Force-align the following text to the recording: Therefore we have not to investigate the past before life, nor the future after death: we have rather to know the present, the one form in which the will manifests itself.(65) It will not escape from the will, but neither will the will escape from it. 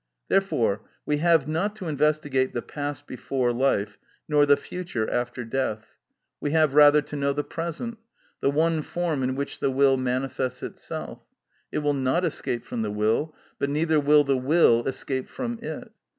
Therefore 0.29 0.81
we 1.05 1.17
have 1.17 1.47
not 1.47 1.75
to 1.75 1.87
investigate 1.87 2.53
the 2.55 2.63
past 2.63 3.05
before 3.05 3.53
life, 3.53 3.99
nor 4.27 4.47
the 4.47 4.57
future 4.57 5.07
after 5.07 5.45
death: 5.45 5.95
we 6.39 6.49
have 6.49 6.73
rather 6.73 7.03
to 7.03 7.15
know 7.15 7.33
the 7.33 7.43
present, 7.43 7.99
the 8.39 8.49
one 8.49 8.81
form 8.81 9.21
in 9.21 9.35
which 9.35 9.59
the 9.59 9.69
will 9.69 9.97
manifests 9.97 10.63
itself.(65) 10.63 11.19
It 11.73 11.77
will 11.83 11.93
not 11.93 12.25
escape 12.25 12.63
from 12.65 12.81
the 12.81 12.89
will, 12.89 13.35
but 13.59 13.69
neither 13.69 13.99
will 13.99 14.23
the 14.23 14.37
will 14.39 14.87
escape 14.87 15.29
from 15.29 15.59
it. 15.61 15.91